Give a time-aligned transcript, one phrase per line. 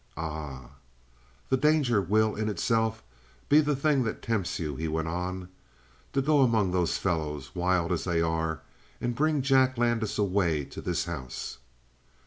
[0.17, 0.71] "Ah?"
[1.49, 3.03] "The danger will in itself
[3.49, 5.49] be the thing that tempts you," he went on.
[6.13, 8.61] "To go among those fellows, wild as they are,
[8.99, 11.59] and bring Jack Landis away to this house."